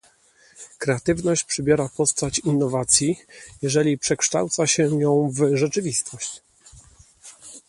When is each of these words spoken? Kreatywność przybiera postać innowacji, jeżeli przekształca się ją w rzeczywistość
Kreatywność 0.77 1.43
przybiera 1.43 1.89
postać 1.89 2.39
innowacji, 2.39 3.17
jeżeli 3.61 3.97
przekształca 3.97 4.67
się 4.67 4.99
ją 5.01 5.29
w 5.33 5.55
rzeczywistość 5.57 6.41